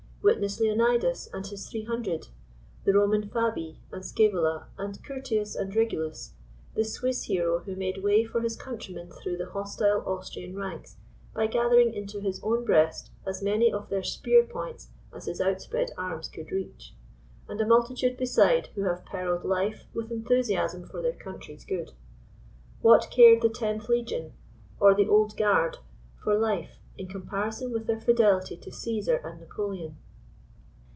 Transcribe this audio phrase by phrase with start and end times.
[0.23, 2.27] Witness Leonidas and his three hundred,
[2.83, 6.33] the Roman Fabii and Scaevola and Cprtius and Regulus,
[6.75, 10.97] the Swiss hero who made way for his countrymen through the hos tile Austrian ranks
[11.33, 15.89] by gathering into his own breast as many of their spear points as his outspread
[15.97, 16.93] arms could reach,
[17.49, 21.93] and a mul titude beside who have perilled life with enthusiasm fortheir coun try's good.
[22.81, 24.33] What cared the * Tenth Legion'
[24.79, 25.79] or the * Old Guard'
[26.23, 29.97] for life in comparison with their fidelity to Cesar and Napoleon?